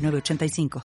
[0.00, 0.82] 906985.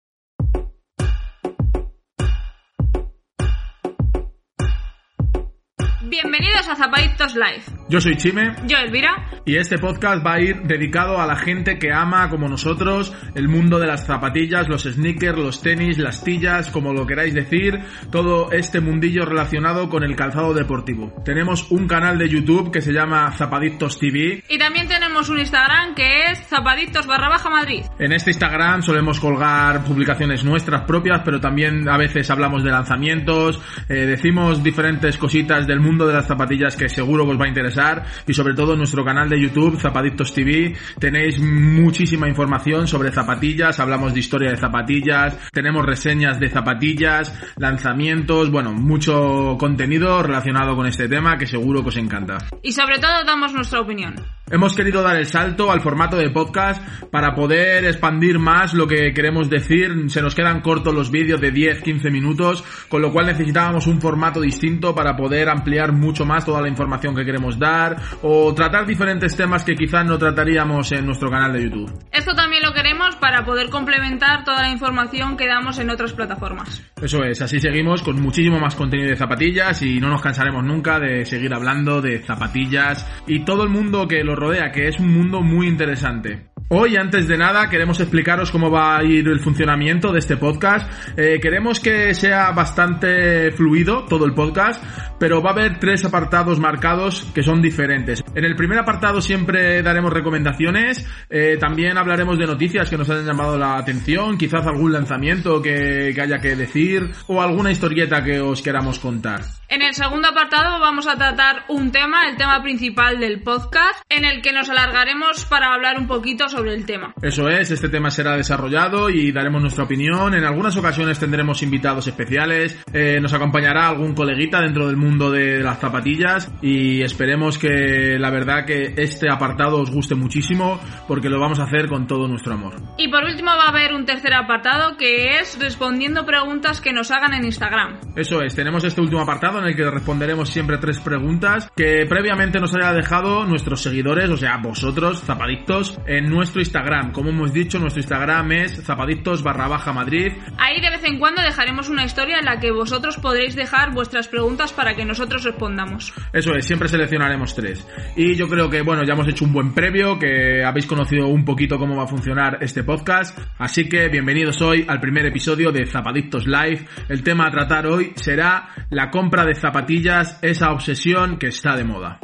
[6.10, 7.83] Bienvenidos a Zapaditos Live.
[7.94, 8.56] Yo soy Chime.
[8.66, 9.30] Yo, Elvira.
[9.46, 13.48] Y este podcast va a ir dedicado a la gente que ama, como nosotros, el
[13.48, 18.52] mundo de las zapatillas, los sneakers, los tenis, las tillas, como lo queráis decir, todo
[18.52, 21.14] este mundillo relacionado con el calzado deportivo.
[21.24, 24.44] Tenemos un canal de YouTube que se llama Zapaditos TV.
[24.50, 27.86] Y también tenemos un Instagram que es zapaditos barra baja Madrid.
[28.00, 33.62] En este Instagram solemos colgar publicaciones nuestras propias, pero también a veces hablamos de lanzamientos,
[33.88, 37.83] eh, decimos diferentes cositas del mundo de las zapatillas que seguro os va a interesar
[38.28, 43.80] y sobre todo en nuestro canal de YouTube Zapaditos TV tenéis muchísima información sobre zapatillas,
[43.80, 50.88] hablamos de historia de zapatillas, tenemos reseñas de zapatillas, lanzamientos, bueno, mucho contenido relacionado con
[50.88, 52.38] este tema que seguro que os encanta.
[52.62, 54.16] Y sobre todo damos nuestra opinión.
[54.52, 59.14] Hemos querido dar el salto al formato de podcast para poder expandir más lo que
[59.14, 60.10] queremos decir.
[60.10, 64.42] Se nos quedan cortos los vídeos de 10-15 minutos, con lo cual necesitábamos un formato
[64.42, 69.34] distinto para poder ampliar mucho más toda la información que queremos dar o tratar diferentes
[69.34, 72.04] temas que quizás no trataríamos en nuestro canal de YouTube.
[72.12, 76.84] Esto también lo queremos para poder complementar toda la información que damos en otras plataformas.
[77.02, 81.00] Eso es, así seguimos con muchísimo más contenido de zapatillas y no nos cansaremos nunca
[81.00, 85.14] de seguir hablando de zapatillas y todo el mundo que lo rodea, que es un
[85.14, 86.50] mundo muy interesante.
[86.70, 90.90] Hoy, antes de nada, queremos explicaros cómo va a ir el funcionamiento de este podcast.
[91.16, 94.84] Eh, queremos que sea bastante fluido todo el podcast,
[95.20, 98.23] pero va a haber tres apartados marcados que son diferentes.
[98.36, 103.26] En el primer apartado siempre daremos recomendaciones, eh, también hablaremos de noticias que nos hayan
[103.26, 108.42] llamado la atención, quizás algún lanzamiento que, que haya que decir o alguna historieta que
[108.42, 109.42] os queramos contar.
[109.70, 114.26] En el segundo apartado vamos a tratar un tema, el tema principal del podcast, en
[114.26, 117.14] el que nos alargaremos para hablar un poquito sobre el tema.
[117.22, 120.36] Eso es, este tema será desarrollado y daremos nuestra opinión.
[120.36, 125.60] En algunas ocasiones tendremos invitados especiales, eh, nos acompañará algún coleguita dentro del mundo de
[125.60, 130.80] las zapatillas y esperemos que la verdad que este apartado os guste muchísimo
[131.10, 132.76] porque lo vamos a hacer con todo nuestro amor.
[132.98, 137.12] Y por último va a haber un tercer apartado que es respondiendo preguntas que nos
[137.12, 138.00] hagan en Instagram.
[138.16, 142.62] Eso es, tenemos este último apartado en el que responderemos siempre tres preguntas que previamente
[142.62, 147.12] nos haya dejado nuestros seguidores, o sea, vosotros, zapadictos, en nuestro Instagram.
[147.12, 150.32] Como hemos dicho, nuestro Instagram es zapadictos barra baja Madrid.
[150.58, 154.30] Ahí de vez en cuando dejaremos una historia en la que vosotros podréis dejar vuestras
[154.30, 156.14] preguntas para que nosotros respondamos.
[156.32, 157.86] Eso es, siempre seleccionaremos tres.
[158.16, 161.44] Y yo creo que, bueno, ya hemos hecho un buen previo, que habéis conocido un
[161.44, 163.38] poquito cómo va a funcionar este podcast.
[163.58, 166.86] Así que bienvenidos hoy al primer episodio de Zapadictos Live.
[167.10, 171.86] El tema a tratar hoy será la compra de zapatillas, esa obsesión que está de
[171.86, 172.20] moda.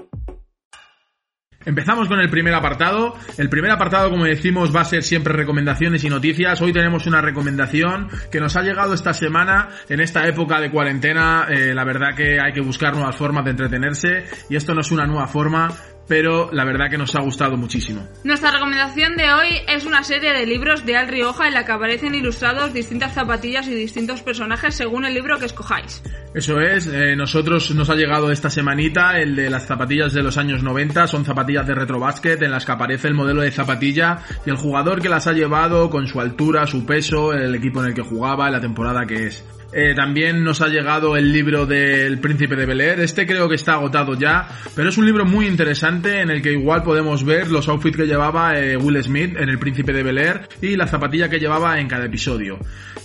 [1.66, 3.16] Empezamos con el primer apartado.
[3.38, 6.62] El primer apartado, como decimos, va a ser siempre recomendaciones y noticias.
[6.62, 11.48] Hoy tenemos una recomendación que nos ha llegado esta semana en esta época de cuarentena.
[11.50, 14.92] Eh, la verdad que hay que buscar nuevas formas de entretenerse y esto no es
[14.92, 15.69] una nueva forma
[16.09, 18.06] pero la verdad que nos ha gustado muchísimo.
[18.24, 21.72] Nuestra recomendación de hoy es una serie de libros de Al Rioja en la que
[21.72, 26.02] aparecen ilustrados distintas zapatillas y distintos personajes según el libro que escojáis.
[26.34, 30.38] Eso es, eh, nosotros nos ha llegado esta semanita el de las zapatillas de los
[30.38, 34.50] años 90, son zapatillas de retrobásquet en las que aparece el modelo de zapatilla y
[34.50, 37.94] el jugador que las ha llevado con su altura, su peso, el equipo en el
[37.94, 39.46] que jugaba, la temporada que es.
[39.72, 43.00] Eh, también nos ha llegado el libro del Príncipe de Bel Air.
[43.02, 46.53] Este creo que está agotado ya, pero es un libro muy interesante en el que
[46.53, 50.18] igual podemos ver los outfits que llevaba eh, Will Smith en el Príncipe de Bel
[50.18, 52.57] Air y la zapatilla que llevaba en cada episodio.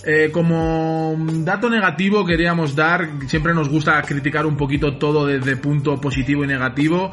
[0.03, 5.99] Eh, como dato negativo queríamos dar, siempre nos gusta criticar un poquito todo desde punto
[6.01, 7.11] positivo y negativo.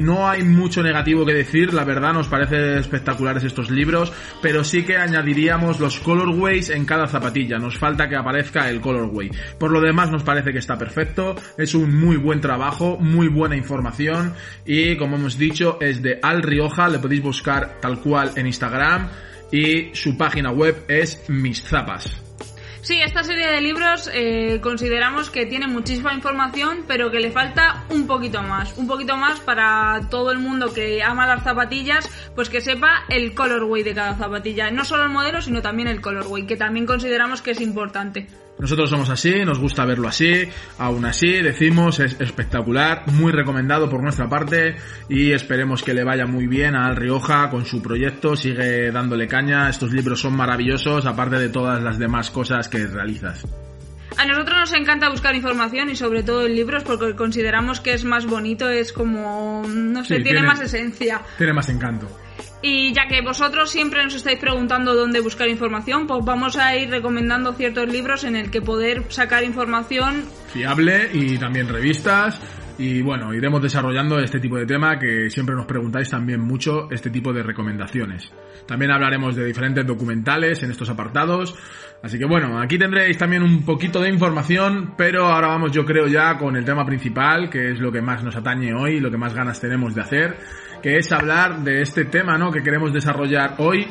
[0.00, 4.12] no hay mucho negativo que decir, la verdad nos parecen espectaculares estos libros,
[4.42, 7.58] pero sí que añadiríamos los colorways en cada zapatilla.
[7.58, 9.30] Nos falta que aparezca el colorway.
[9.58, 13.56] Por lo demás nos parece que está perfecto, es un muy buen trabajo, muy buena
[13.56, 14.34] información
[14.64, 19.08] y como hemos dicho es de Al Rioja, le podéis buscar tal cual en Instagram
[19.52, 22.30] y su página web es Mis Zapas.
[22.82, 27.84] Sí, esta serie de libros eh, consideramos que tiene muchísima información, pero que le falta
[27.90, 28.76] un poquito más.
[28.78, 33.34] Un poquito más para todo el mundo que ama las zapatillas, pues que sepa el
[33.34, 34.70] colorway de cada zapatilla.
[34.70, 38.26] No solo el modelo, sino también el colorway, que también consideramos que es importante.
[38.60, 40.44] Nosotros somos así, nos gusta verlo así,
[40.78, 44.76] aún así decimos es espectacular, muy recomendado por nuestra parte
[45.08, 49.26] y esperemos que le vaya muy bien a Al Rioja con su proyecto, sigue dándole
[49.26, 53.46] caña, estos libros son maravillosos aparte de todas las demás cosas que realizas.
[54.16, 58.04] A nosotros nos encanta buscar información y sobre todo en libros porque consideramos que es
[58.04, 61.20] más bonito, es como, no sé, Sí, tiene, tiene- más esencia.
[61.38, 62.06] Tiene más encanto.
[62.62, 66.90] Y ya que vosotros siempre nos estáis preguntando dónde buscar información, pues vamos a ir
[66.90, 70.24] recomendando ciertos libros en el que poder sacar información.
[70.52, 72.40] Fiable y también revistas
[72.80, 77.10] y bueno, iremos desarrollando este tipo de tema que siempre nos preguntáis también mucho este
[77.10, 78.32] tipo de recomendaciones.
[78.66, 81.54] También hablaremos de diferentes documentales en estos apartados.
[82.02, 86.06] Así que bueno, aquí tendréis también un poquito de información, pero ahora vamos yo creo
[86.06, 89.18] ya con el tema principal, que es lo que más nos atañe hoy, lo que
[89.18, 90.38] más ganas tenemos de hacer,
[90.82, 92.50] que es hablar de este tema, ¿no?
[92.50, 93.86] Que queremos desarrollar hoy,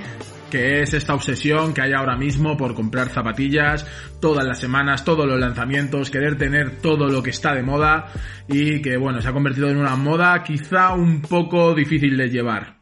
[0.50, 3.86] que es esta obsesión que hay ahora mismo por comprar zapatillas
[4.20, 8.08] todas las semanas, todos los lanzamientos, querer tener todo lo que está de moda
[8.48, 12.79] y que bueno, se ha convertido en una moda quizá un poco difícil de llevar.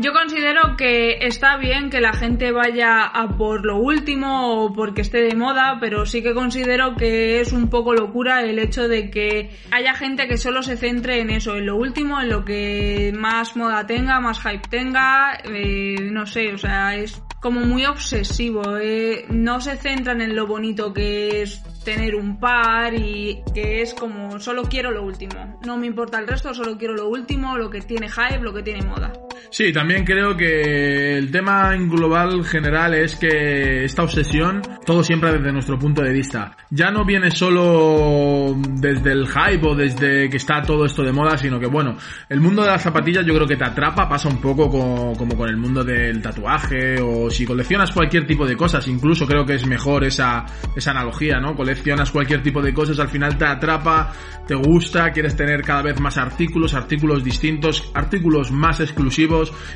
[0.00, 5.00] Yo considero que está bien que la gente vaya a por lo último o porque
[5.00, 9.10] esté de moda, pero sí que considero que es un poco locura el hecho de
[9.10, 13.12] que haya gente que solo se centre en eso, en lo último, en lo que
[13.12, 18.78] más moda tenga, más hype tenga, eh, no sé, o sea, es como muy obsesivo,
[18.78, 23.94] eh, no se centran en lo bonito que es tener un par y que es
[23.94, 27.68] como solo quiero lo último, no me importa el resto, solo quiero lo último, lo
[27.68, 29.12] que tiene hype, lo que tiene moda.
[29.50, 35.32] Sí, también creo que el tema en global general es que esta obsesión, todo siempre
[35.32, 40.36] desde nuestro punto de vista, ya no viene solo desde el hype o desde que
[40.36, 41.96] está todo esto de moda, sino que bueno,
[42.28, 45.36] el mundo de las zapatillas yo creo que te atrapa, pasa un poco co- como
[45.36, 49.54] con el mundo del tatuaje o si coleccionas cualquier tipo de cosas, incluso creo que
[49.54, 50.44] es mejor esa,
[50.76, 51.54] esa analogía, ¿no?
[51.56, 54.12] Coleccionas cualquier tipo de cosas, al final te atrapa,
[54.46, 59.27] te gusta, quieres tener cada vez más artículos, artículos distintos, artículos más exclusivos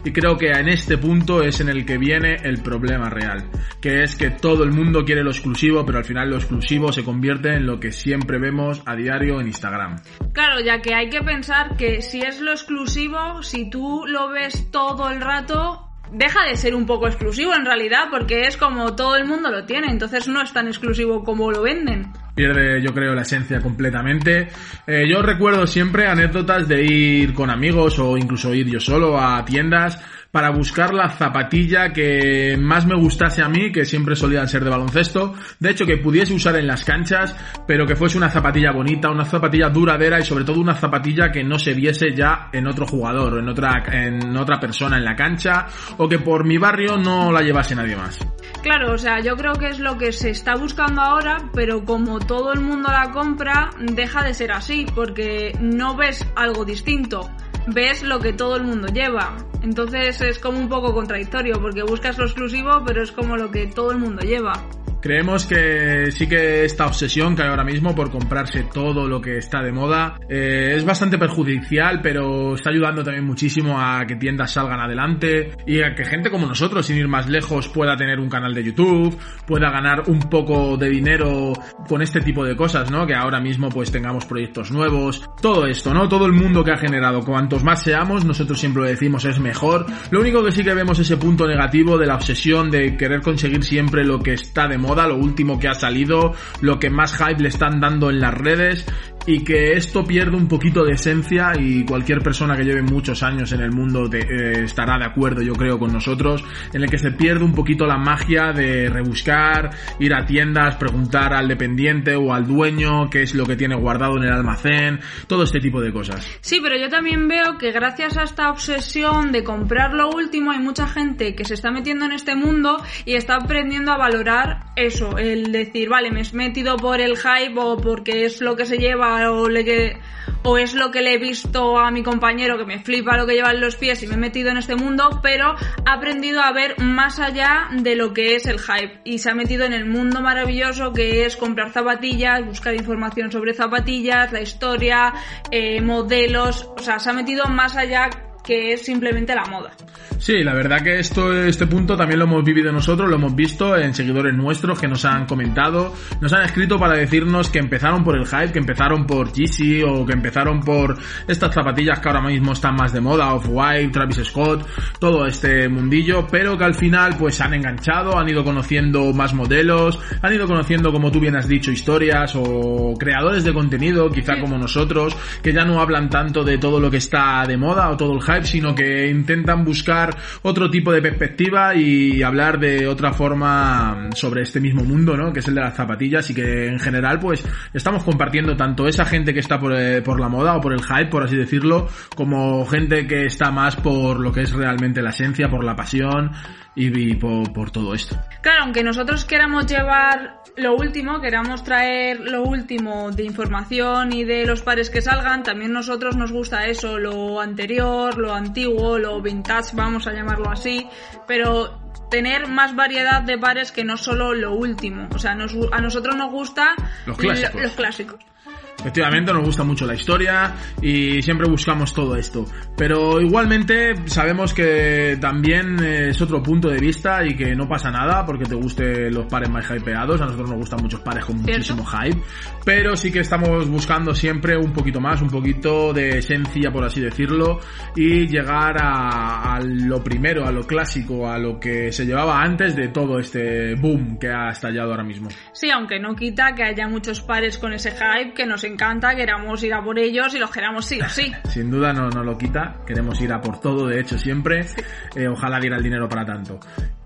[0.05, 3.51] y creo que en este punto es en el que viene el problema real,
[3.81, 7.05] que es que todo el mundo quiere lo exclusivo, pero al final lo exclusivo se
[7.05, 9.97] convierte en lo que siempre vemos a diario en Instagram.
[10.33, 14.71] Claro, ya que hay que pensar que si es lo exclusivo, si tú lo ves
[14.71, 19.17] todo el rato, deja de ser un poco exclusivo en realidad, porque es como todo
[19.17, 22.13] el mundo lo tiene, entonces no es tan exclusivo como lo venden.
[22.35, 24.49] pierde yo creo la esencia completamente.
[24.87, 29.45] Eh, yo recuerdo siempre anécdotas de ir con amigos o incluso ir yo solo a
[29.45, 29.99] tiendas
[30.33, 34.71] para buscar la zapatilla que más me gustase a mí, que siempre solían ser de
[34.71, 37.37] baloncesto, de hecho que pudiese usar en las canchas,
[37.67, 41.45] pero que fuese una zapatilla bonita, una zapatilla duradera y sobre todo una zapatilla que
[41.45, 45.15] no se viese ya en otro jugador o en otra, en otra persona en la
[45.15, 45.67] cancha,
[45.99, 48.19] o que por mi barrio no la llevase nadie más.
[48.63, 52.19] Claro, o sea, yo creo que es lo que se está buscando ahora, pero como
[52.19, 57.31] todo el mundo la compra, deja de ser así, porque no ves algo distinto,
[57.67, 59.37] ves lo que todo el mundo lleva.
[59.63, 63.67] Entonces es como un poco contradictorio, porque buscas lo exclusivo, pero es como lo que
[63.67, 64.53] todo el mundo lleva.
[65.03, 69.39] Creemos que sí que esta obsesión que hay ahora mismo por comprarse todo lo que
[69.39, 74.53] está de moda eh, es bastante perjudicial, pero está ayudando también muchísimo a que tiendas
[74.53, 78.29] salgan adelante y a que gente como nosotros, sin ir más lejos, pueda tener un
[78.29, 81.53] canal de YouTube, pueda ganar un poco de dinero
[81.89, 83.05] con este tipo de cosas, ¿no?
[83.05, 86.09] Que ahora mismo pues tengamos proyectos nuevos, todo esto, ¿no?
[86.09, 89.87] Todo el mundo que ha generado, cuantos más seamos, nosotros siempre lo decimos, es mejor.
[90.13, 93.65] Lo único que sí que vemos ese punto negativo de la obsesión de querer conseguir
[93.65, 97.43] siempre lo que está de moda, lo último que ha salido, lo que más hype
[97.43, 98.87] le están dando en las redes
[99.27, 103.53] y que esto pierde un poquito de esencia y cualquier persona que lleve muchos años
[103.53, 107.13] en el mundo eh, estará de acuerdo yo creo con nosotros en el que se
[107.13, 109.71] pierde un poquito la magia de rebuscar,
[110.01, 114.17] ir a tiendas, preguntar al dependiente o al dueño qué es lo que tiene guardado
[114.17, 116.27] en el almacén, todo este tipo de cosas.
[116.41, 120.59] Sí, pero yo también veo que gracias a esta obsesión de comprar lo último hay
[120.59, 125.19] mucha gente que se está metiendo en este mundo y está aprendiendo a valorar eso,
[125.19, 128.79] el decir, vale, me he metido por el hype o porque es lo que se
[128.79, 133.27] lleva o, es lo que le he visto a mi compañero que me flipa lo
[133.27, 135.55] que lleva en los pies y me he metido en este mundo, pero
[135.87, 139.35] ha aprendido a ver más allá de lo que es el hype y se ha
[139.35, 145.13] metido en el mundo maravilloso que es comprar zapatillas, buscar información sobre zapatillas, la historia,
[145.51, 148.11] eh, modelos, o sea, se ha metido más allá
[148.45, 149.71] que es simplemente la moda.
[150.19, 153.77] Sí, la verdad que esto, este punto también lo hemos vivido nosotros, lo hemos visto
[153.77, 158.17] en seguidores nuestros que nos han comentado, nos han escrito para decirnos que empezaron por
[158.17, 160.97] el hype, que empezaron por Yeezy o que empezaron por
[161.27, 164.65] estas zapatillas que ahora mismo están más de moda, Off-White, Travis Scott,
[165.01, 169.99] todo este mundillo, pero que al final pues han enganchado, han ido conociendo más modelos,
[170.23, 174.57] han ido conociendo, como tú bien has dicho, historias o creadores de contenido, quizá como
[174.57, 178.13] nosotros, que ya no hablan tanto de todo lo que está de moda o todo
[178.13, 184.43] el sino que intentan buscar otro tipo de perspectiva y hablar de otra forma sobre
[184.43, 185.33] este mismo mundo, ¿no?
[185.33, 189.05] Que es el de las zapatillas y que en general pues estamos compartiendo tanto esa
[189.05, 191.89] gente que está por, eh, por la moda o por el hype, por así decirlo,
[192.15, 196.31] como gente que está más por lo que es realmente la esencia, por la pasión
[196.75, 198.17] y, por, por, todo esto.
[198.41, 204.47] Claro, aunque nosotros queramos llevar lo último, queramos traer lo último de información y de
[204.47, 209.75] los pares que salgan, también nosotros nos gusta eso, lo anterior, lo antiguo, lo vintage,
[209.75, 210.87] vamos a llamarlo así,
[211.27, 211.79] pero
[212.11, 215.09] tener más variedad de pares que no solo lo último.
[215.15, 216.75] O sea, nos, a nosotros nos gusta
[217.07, 217.63] los clásicos.
[217.63, 218.32] los clásicos.
[218.79, 222.45] Efectivamente, nos gusta mucho la historia y siempre buscamos todo esto.
[222.77, 228.27] Pero igualmente sabemos que también es otro punto de vista y que no pasa nada
[228.27, 230.21] porque te guste los pares más hypeados.
[230.21, 232.19] A nosotros nos gustan muchos pares con muchísimo hype.
[232.65, 237.01] Pero sí que estamos buscando siempre un poquito más, un poquito de esencia, por así
[237.01, 237.61] decirlo,
[237.95, 242.75] y llegar a, a lo primero, a lo clásico, a lo que se llevaba antes
[242.75, 245.29] de todo este boom que ha estallado ahora mismo.
[245.53, 249.63] Sí, aunque no quita que haya muchos pares con ese hype que nos encanta, queramos
[249.63, 251.33] ir a por ellos y los queramos sí o sí.
[251.49, 254.67] Sin duda no, no lo quita, queremos ir a por todo, de hecho siempre,
[255.15, 256.59] eh, ojalá diera el dinero para tanto.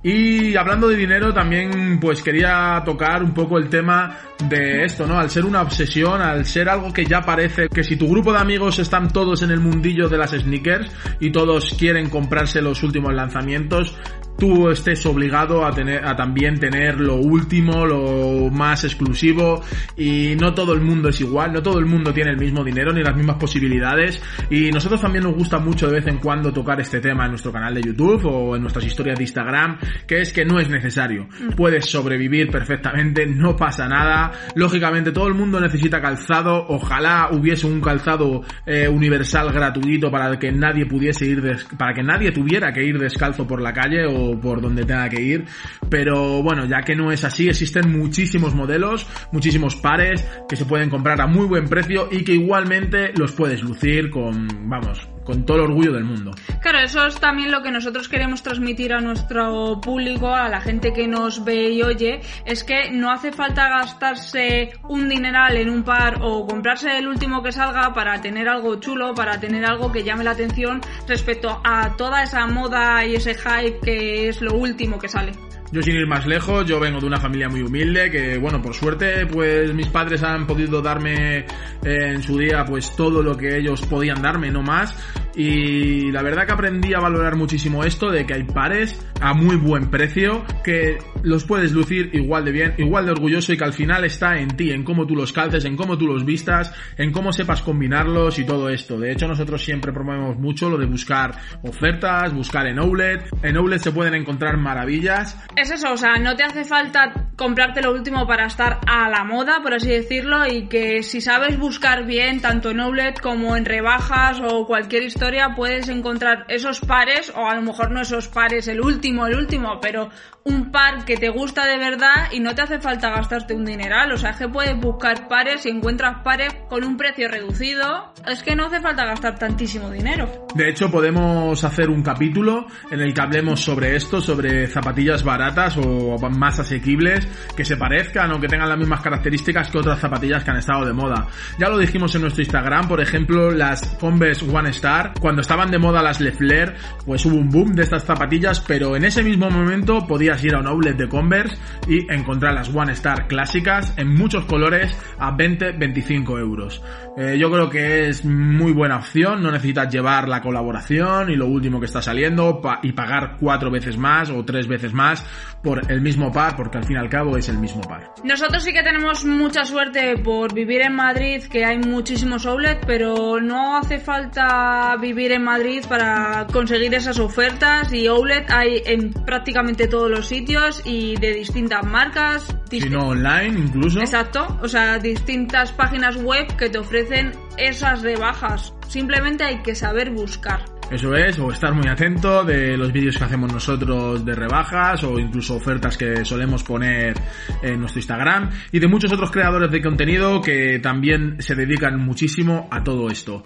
[0.02, 4.16] Y hablando de dinero, también pues quería tocar un poco el tema
[4.48, 5.18] de esto, ¿no?
[5.18, 8.38] Al ser una obsesión, al ser algo que ya parece que si tu grupo de
[8.38, 13.14] amigos están todos en el mundillo de las sneakers y todos quieren comprarse los últimos
[13.14, 13.98] lanzamientos,
[14.38, 19.62] tú estés obligado a tener a también tener lo último, lo más exclusivo
[19.96, 22.92] y no todo el mundo es igual, no todo el mundo tiene el mismo dinero
[22.92, 26.80] ni las mismas posibilidades y nosotros también nos gusta mucho de vez en cuando tocar
[26.80, 30.32] este tema en nuestro canal de YouTube o en nuestras historias de Instagram, que es
[30.32, 31.28] que no es necesario.
[31.56, 34.32] Puedes sobrevivir perfectamente, no pasa nada.
[34.54, 40.52] Lógicamente todo el mundo necesita calzado, ojalá hubiese un calzado eh, universal gratuito para que
[40.52, 44.60] nadie pudiese ir para que nadie tuviera que ir descalzo por la calle o por
[44.60, 45.44] donde tenga que ir.
[45.88, 50.90] Pero bueno, ya que no es así, existen muchísimos modelos, muchísimos pares que se pueden
[50.90, 55.58] comprar a muy buen precio y que igualmente los puedes lucir con, vamos, con todo
[55.58, 56.30] el orgullo del mundo.
[56.62, 60.92] Claro, eso es también lo que nosotros queremos transmitir a nuestro público, a la gente
[60.92, 65.82] que nos ve y oye, es que no hace falta gastarse un dineral en un
[65.82, 70.04] par o comprarse el último que salga para tener algo chulo, para tener algo que
[70.04, 74.98] llame la atención respecto a toda esa moda y ese hype que es lo último
[74.98, 75.32] que sale.
[75.72, 78.74] Yo sin ir más lejos, yo vengo de una familia muy humilde que, bueno, por
[78.74, 81.44] suerte, pues mis padres han podido darme eh,
[81.82, 84.96] en su día pues todo lo que ellos podían darme, no más.
[85.34, 89.56] Y la verdad que aprendí a valorar muchísimo esto de que hay pares a muy
[89.56, 93.72] buen precio que los puedes lucir igual de bien, igual de orgulloso y que al
[93.72, 97.12] final está en ti, en cómo tú los calces, en cómo tú los vistas, en
[97.12, 98.98] cómo sepas combinarlos y todo esto.
[98.98, 103.28] De hecho, nosotros siempre promovemos mucho lo de buscar ofertas, buscar en Outlet.
[103.42, 107.82] En Outlet se pueden encontrar maravillas es eso, o sea, no te hace falta comprarte
[107.82, 112.06] lo último para estar a la moda, por así decirlo, y que si sabes buscar
[112.06, 117.48] bien, tanto en Outlet como en rebajas o cualquier historia, puedes encontrar esos pares, o
[117.48, 120.10] a lo mejor no esos pares, el último, el último, pero
[120.44, 124.12] un par que te gusta de verdad y no te hace falta gastarte un dineral.
[124.12, 128.12] O sea, es que puedes buscar pares y encuentras pares con un precio reducido.
[128.26, 130.46] Es que no hace falta gastar tantísimo dinero.
[130.54, 135.76] De hecho, podemos hacer un capítulo en el que hablemos sobre esto, sobre zapatillas baratas
[135.76, 140.44] o más asequibles, que se parezcan o que tengan las mismas características que otras zapatillas
[140.44, 141.26] que han estado de moda.
[141.58, 145.78] Ya lo dijimos en nuestro Instagram, por ejemplo, las Converse One Star, cuando estaban de
[145.78, 149.50] moda las Le Flair, pues hubo un boom de estas zapatillas, pero en ese mismo
[149.50, 151.56] momento podía ir a un outlet de Converse
[151.88, 156.82] y encontrar las One Star clásicas en muchos colores a 20-25 euros.
[157.16, 161.46] Eh, yo creo que es muy buena opción, no necesitas llevar la colaboración y lo
[161.46, 165.24] último que está saliendo y pagar cuatro veces más o tres veces más
[165.62, 168.12] por el mismo par, porque al fin y al cabo es el mismo par.
[168.22, 173.40] Nosotros sí que tenemos mucha suerte por vivir en Madrid, que hay muchísimos outlets, pero
[173.40, 179.88] no hace falta vivir en Madrid para conseguir esas ofertas y outlet hay en prácticamente
[179.88, 182.56] todos los sitios y de distintas marcas.
[182.70, 184.00] Si no online incluso.
[184.00, 188.72] Exacto, o sea, distintas páginas web que te ofrecen esas rebajas.
[188.88, 190.75] Simplemente hay que saber buscar.
[190.90, 195.18] Eso es, o estar muy atento de los vídeos que hacemos nosotros de rebajas o
[195.18, 197.14] incluso ofertas que solemos poner
[197.60, 202.68] en nuestro Instagram y de muchos otros creadores de contenido que también se dedican muchísimo
[202.70, 203.42] a todo esto.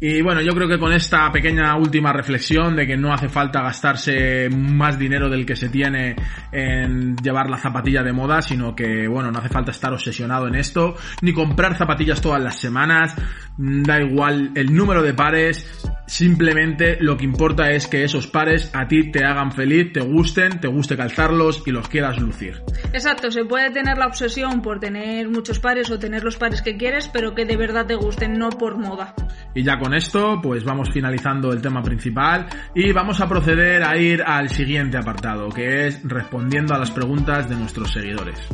[0.00, 3.62] Y bueno, yo creo que con esta pequeña última reflexión de que no hace falta
[3.62, 6.14] gastarse más dinero del que se tiene
[6.52, 10.54] en llevar la zapatilla de moda, sino que bueno, no hace falta estar obsesionado en
[10.54, 13.16] esto, ni comprar zapatillas todas las semanas,
[13.56, 18.86] da igual el número de pares, simplemente lo que importa es que esos pares a
[18.86, 22.62] ti te hagan feliz, te gusten, te guste calzarlos y los quieras lucir.
[22.92, 26.76] Exacto, se puede tener la obsesión por tener muchos pares o tener los pares que
[26.76, 29.14] quieres, pero que de verdad te gusten, no por moda.
[29.54, 33.96] Y ya con esto, pues vamos finalizando el tema principal y vamos a proceder a
[33.96, 38.48] ir al siguiente apartado, que es respondiendo a las preguntas de nuestros seguidores.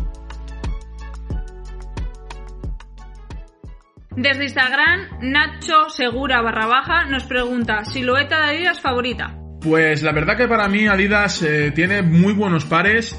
[4.20, 9.34] Desde Instagram, Nacho Segura barra baja nos pregunta, silueta de Adidas favorita.
[9.62, 13.18] Pues la verdad que para mí Adidas eh, tiene muy buenos pares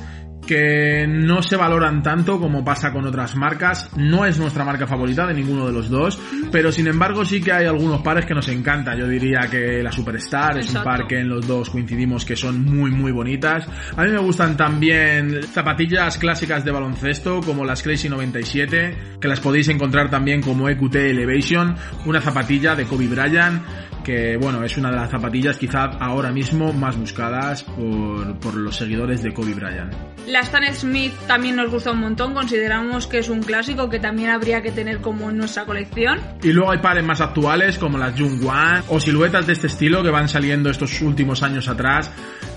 [0.51, 3.89] que no se valoran tanto como pasa con otras marcas.
[3.95, 6.19] No es nuestra marca favorita de ninguno de los dos,
[6.51, 8.93] pero sin embargo sí que hay algunos pares que nos encanta.
[8.93, 12.65] Yo diría que la Superstar es un par que en los dos coincidimos que son
[12.65, 13.65] muy muy bonitas.
[13.95, 19.39] A mí me gustan también zapatillas clásicas de baloncesto como las Crazy 97, que las
[19.39, 23.63] podéis encontrar también como EQT Elevation, una zapatilla de Kobe Bryant
[24.03, 28.75] que bueno, es una de las zapatillas quizá ahora mismo más buscadas por, por los
[28.75, 30.10] seguidores de Kobe Bryant.
[30.31, 34.29] La Stan Smith también nos gusta un montón, consideramos que es un clásico que también
[34.29, 36.21] habría que tener como en nuestra colección.
[36.41, 40.01] Y luego hay pares más actuales como las Jung One o siluetas de este estilo
[40.01, 42.09] que van saliendo estos últimos años atrás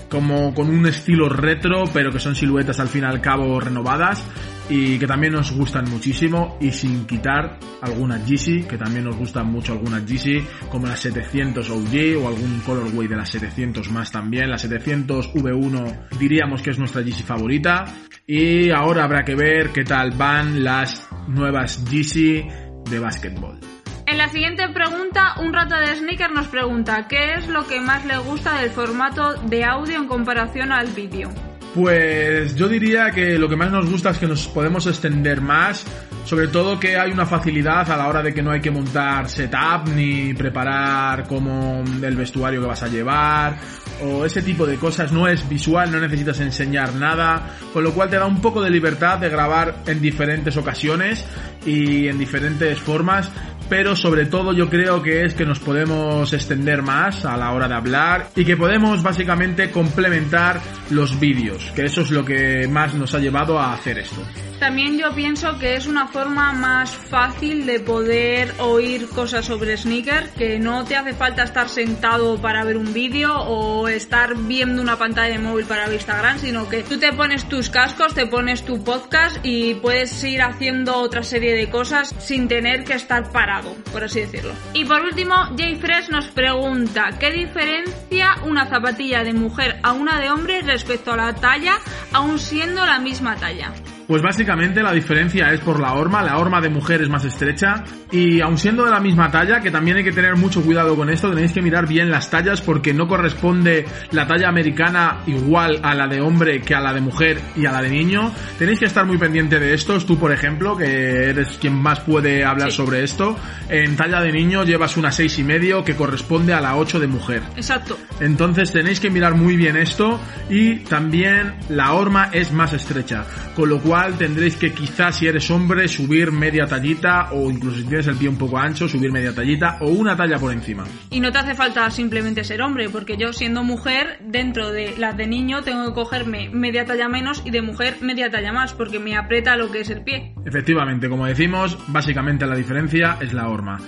[0.09, 4.23] como con un estilo retro, pero que son siluetas al fin y al cabo renovadas
[4.69, 9.51] y que también nos gustan muchísimo y sin quitar algunas Yeezy, que también nos gustan
[9.51, 14.49] mucho algunas Yeezy, como las 700 OG o algún colorway de las 700 más también.
[14.49, 17.85] La 700 V1 diríamos que es nuestra Yeezy favorita
[18.25, 22.47] y ahora habrá que ver qué tal van las nuevas Yeezy
[22.89, 23.59] de básquetbol.
[24.07, 28.05] En la siguiente pregunta, un rato de sneaker nos pregunta ¿qué es lo que más
[28.05, 31.29] le gusta del formato de audio en comparación al vídeo?
[31.75, 35.85] Pues yo diría que lo que más nos gusta es que nos podemos extender más,
[36.23, 39.27] sobre todo que hay una facilidad a la hora de que no hay que montar
[39.27, 43.57] setup ni preparar como el vestuario que vas a llevar
[44.01, 48.09] o ese tipo de cosas, no es visual, no necesitas enseñar nada, con lo cual
[48.09, 51.25] te da un poco de libertad de grabar en diferentes ocasiones
[51.65, 53.29] y en diferentes formas
[53.69, 57.67] pero sobre todo yo creo que es que nos podemos extender más a la hora
[57.67, 62.93] de hablar y que podemos básicamente complementar los vídeos, que eso es lo que más
[62.93, 64.21] nos ha llevado a hacer esto.
[64.59, 70.29] También yo pienso que es una forma más fácil de poder oír cosas sobre sneaker,
[70.29, 74.97] que no te hace falta estar sentado para ver un vídeo o estar viendo una
[74.97, 78.63] pantalla de móvil para ver Instagram, sino que tú te pones tus cascos, te pones
[78.63, 83.54] tu podcast y puedes ir haciendo otra serie de cosas sin tener que estar parado,
[83.91, 84.53] por así decirlo.
[84.73, 90.19] Y por último, Jay Fresh nos pregunta, ¿qué diferencia una zapatilla de mujer a una
[90.19, 91.79] de hombre respecto a la talla,
[92.13, 93.73] aun siendo la misma talla?
[94.07, 97.83] Pues básicamente la diferencia es por la horma, la horma de mujer es más estrecha
[98.11, 101.09] y aun siendo de la misma talla, que también hay que tener mucho cuidado con
[101.09, 105.95] esto, tenéis que mirar bien las tallas porque no corresponde la talla americana igual a
[105.95, 108.31] la de hombre que a la de mujer y a la de niño.
[108.59, 112.45] Tenéis que estar muy pendiente de estos, tú por ejemplo, que eres quien más puede
[112.45, 113.35] hablar sobre esto,
[113.69, 117.07] en talla de niño llevas una seis y medio que corresponde a la 8 de
[117.07, 117.41] mujer.
[117.55, 117.97] Exacto.
[118.19, 123.69] Entonces tenéis que mirar muy bien esto y también la horma es más estrecha, con
[123.69, 128.07] lo cual tendréis que quizás si eres hombre subir media tallita o incluso si tienes
[128.07, 130.83] el pie un poco ancho subir media tallita o una talla por encima.
[131.09, 135.15] Y no te hace falta simplemente ser hombre, porque yo siendo mujer dentro de las
[135.15, 138.99] de niño tengo que cogerme media talla menos y de mujer media talla más porque
[138.99, 140.33] me aprieta lo que es el pie.
[140.45, 143.79] Efectivamente, como decimos, básicamente la diferencia es la horma.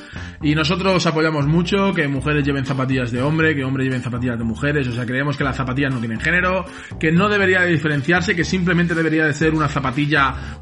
[0.41, 4.43] Y nosotros apoyamos mucho que mujeres lleven zapatillas de hombre, que hombres lleven zapatillas de
[4.43, 6.65] mujeres, o sea, creemos que las zapatillas no tienen género,
[6.99, 9.96] que no debería de diferenciarse, que simplemente debería de ser una zapatilla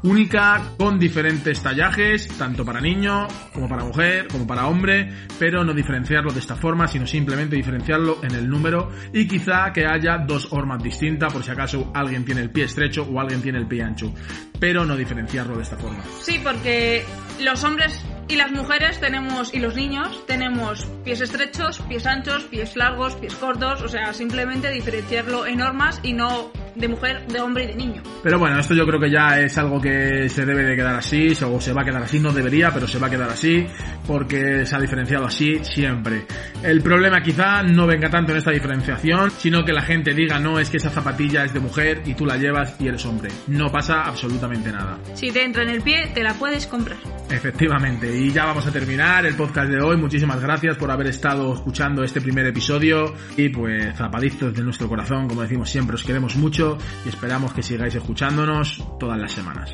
[0.02, 5.72] única con diferentes tallajes, tanto para niño como para mujer, como para hombre, pero no
[5.72, 10.48] diferenciarlo de esta forma, sino simplemente diferenciarlo en el número y quizá que haya dos
[10.52, 13.82] hormas distintas por si acaso alguien tiene el pie estrecho o alguien tiene el pie
[13.82, 14.12] ancho,
[14.58, 16.02] pero no diferenciarlo de esta forma.
[16.20, 17.04] Sí, porque
[17.40, 22.76] los hombres y las mujeres tenemos, y los niños, tenemos pies estrechos, pies anchos, pies
[22.76, 27.64] largos, pies cortos, o sea, simplemente diferenciarlo en normas y no de mujer, de hombre
[27.64, 28.02] y de niño.
[28.22, 31.32] Pero bueno, esto yo creo que ya es algo que se debe de quedar así,
[31.44, 33.66] o se va a quedar así, no debería, pero se va a quedar así,
[34.06, 36.26] porque se ha diferenciado así siempre.
[36.62, 40.58] El problema quizá no venga tanto en esta diferenciación, sino que la gente diga, no,
[40.58, 43.30] es que esa zapatilla es de mujer y tú la llevas y eres hombre.
[43.46, 44.98] No pasa absolutamente nada.
[45.14, 46.98] Si te entra en el pie, te la puedes comprar.
[47.30, 49.96] Efectivamente, y ya vamos a terminar el podcast de hoy.
[49.96, 55.28] Muchísimas gracias por haber estado escuchando este primer episodio y pues zapaditos de nuestro corazón,
[55.28, 56.36] como decimos siempre, os queremos
[56.66, 59.70] mucho y esperamos que sigáis escuchándonos todas las semanas.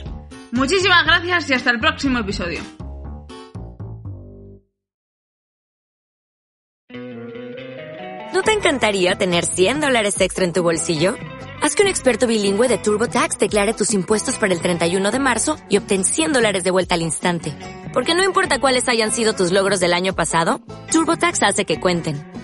[0.53, 2.61] Muchísimas gracias y hasta el próximo episodio.
[8.35, 11.15] ¿No te encantaría tener 100 dólares extra en tu bolsillo?
[11.63, 15.57] Haz que un experto bilingüe de TurboTax declare tus impuestos para el 31 de marzo
[15.69, 17.55] y obtén 100 dólares de vuelta al instante.
[17.93, 22.42] Porque no importa cuáles hayan sido tus logros del año pasado, TurboTax hace que cuenten.